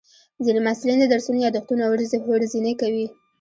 [0.45, 1.83] ځینې محصلین د درسونو یادښتونه
[2.33, 3.05] ورځني کوي.